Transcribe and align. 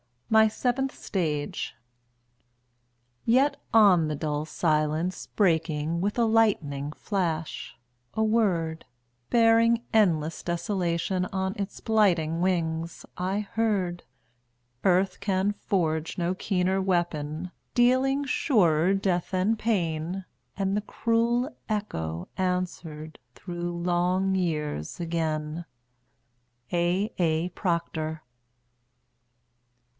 MY 0.31 0.47
SEVENTH 0.47 0.95
STAGE 0.97 1.75
Yet 3.25 3.57
on 3.73 4.07
the 4.07 4.15
dull 4.15 4.45
silence 4.45 5.27
breaking 5.27 5.99
With 6.01 6.17
a 6.17 6.23
lightning 6.25 6.93
flash, 6.93 7.75
a 8.15 8.23
word, 8.23 8.85
Bearing 9.29 9.83
endless 9.93 10.41
desolation 10.41 11.25
On 11.25 11.53
its 11.55 11.81
blighting 11.81 12.39
wings, 12.41 13.05
I 13.17 13.41
heard; 13.41 14.03
Earth 14.85 15.19
can 15.19 15.51
forge 15.51 16.17
no 16.17 16.33
keener 16.33 16.81
weapon, 16.81 17.51
Dealing 17.75 18.23
surer 18.23 18.93
death 18.95 19.33
and 19.33 19.59
pain, 19.59 20.25
And 20.57 20.75
the 20.77 20.81
cruel 20.81 21.55
echo 21.69 22.27
answered 22.37 23.19
Through 23.35 23.83
long 23.83 24.33
years 24.33 24.99
again. 24.99 25.65
A. 26.71 27.13
A. 27.19 27.49
PROCTER. 27.49 28.23